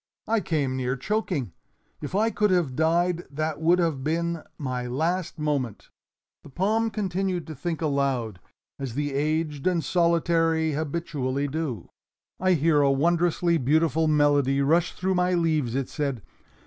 I 0.27 0.39
came 0.39 0.75
near 0.75 0.95
choking. 0.97 1.53
If 2.01 2.15
I 2.15 2.31
could 2.31 2.49
have 2.49 2.75
died 2.75 3.23
that 3.29 3.61
would 3.61 3.77
have 3.77 4.03
been 4.03 4.41
my 4.57 4.87
last 4.87 5.37
moment." 5.37 5.89
The 6.41 6.49
palm 6.49 6.89
continued 6.89 7.45
to 7.45 7.53
think 7.53 7.83
aloud, 7.83 8.39
as 8.79 8.95
the 8.95 9.13
aged 9.13 9.67
and 9.67 9.83
solitary 9.83 10.71
habitually 10.71 11.47
do. 11.47 11.89
"I 12.39 12.53
hear 12.53 12.81
a 12.81 12.89
wondrously 12.91 13.59
beautiful 13.59 14.07
melody 14.07 14.59
rush 14.63 14.93
through 14.93 15.13
my 15.13 15.35
leaves," 15.35 15.75
it 15.75 15.87
said. 15.87 16.23